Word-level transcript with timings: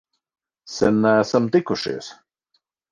Sen 0.77 0.97
neesam 1.03 1.45
tikušies! 1.57 2.13